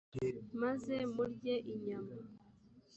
[0.61, 2.15] maze murye inyama